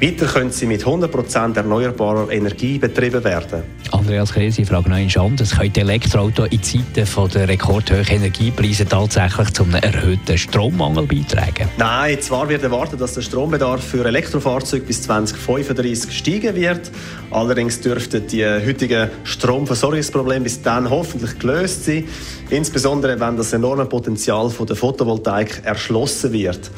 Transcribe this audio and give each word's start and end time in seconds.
Weiter 0.00 0.24
können 0.24 0.50
sie 0.50 0.64
mit 0.64 0.82
100% 0.82 1.56
erneuerbarer 1.56 2.30
Energie 2.30 2.78
betrieben 2.78 3.22
werden. 3.22 3.64
Andreas 3.90 4.32
Kresi, 4.32 4.64
Frage 4.64 4.88
noch 4.88 4.96
einmal 4.96 5.26
anders. 5.26 5.50
Können 5.50 5.74
Elektroautos 5.74 6.48
in 6.50 6.62
Zeiten 6.62 7.04
von 7.04 7.28
der 7.28 7.48
rekordhohen 7.48 8.06
Energiepreise 8.06 8.86
tatsächlich 8.86 9.50
zu 9.50 9.64
einem 9.64 9.74
erhöhten 9.74 10.38
Strommangel 10.38 11.06
beitragen? 11.06 11.68
Nein, 11.76 12.18
zwar 12.22 12.48
wird 12.48 12.62
erwartet, 12.62 12.98
dass 12.98 13.12
der 13.12 13.20
Strombedarf 13.20 13.84
für 13.84 14.06
Elektrofahrzeuge 14.06 14.86
bis 14.86 15.02
2035 15.02 16.16
steigen 16.16 16.54
wird. 16.54 16.90
Allerdings 17.30 17.80
dürften 17.80 18.26
die 18.26 18.44
heutigen 18.44 19.10
Stromversorgungsprobleme 19.24 20.44
bis 20.44 20.62
dann 20.62 20.88
hoffentlich 20.88 21.38
gelöst 21.38 21.84
sein. 21.84 22.04
Insbesondere, 22.48 23.20
wenn 23.20 23.36
das 23.36 23.52
enorme 23.52 23.84
Potenzial 23.84 24.48
von 24.48 24.66
der 24.66 24.76
Photovoltaik 24.76 25.62
erschlossen 25.64 26.32
wird. 26.32 26.70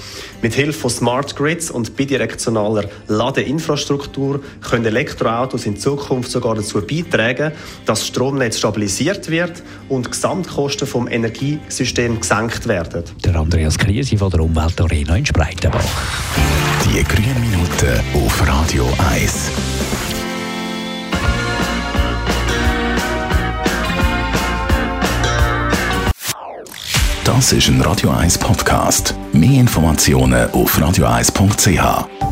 Mit 0.43 0.55
Hilfe 0.55 0.79
von 0.79 0.91
Smart 0.91 1.37
Grids 1.37 1.71
und 1.71 1.97
bidirektionaler 1.97 2.85
Ladeinfrastruktur 3.13 4.41
können 4.61 4.85
Elektroautos 4.85 5.67
in 5.67 5.77
Zukunft 5.77 6.31
sogar 6.31 6.55
dazu 6.55 6.81
beitragen, 6.81 7.53
dass 7.87 8.01
das 8.01 8.07
Stromnetz 8.09 8.59
stabilisiert 8.59 9.31
wird 9.31 9.63
und 9.89 10.07
die 10.07 10.11
Gesamtkosten 10.11 10.87
vom 10.87 11.09
Energiesystem 11.09 12.21
gesenkt 12.21 12.67
werden. 12.67 13.05
Der 13.25 13.37
Andreas 13.37 13.79
Krise 13.79 14.17
von 14.17 14.31
der 14.31 14.41
Umweltarena 14.41 15.17
in 15.17 15.27
Spreitenbach. 15.27 15.81
Die 16.85 17.03
grünen 17.05 17.41
Minuten 17.41 18.01
auf 18.15 18.47
Radio 18.47 18.89
1. 19.13 19.51
Das 27.25 27.53
ist 27.53 27.69
ein 27.69 27.81
Radio 27.81 28.11
1 28.11 28.39
Podcast. 28.39 29.15
Mehr 29.33 29.61
Informationen 29.61 30.51
auf 30.51 30.77
radio1.ch. 30.79 32.32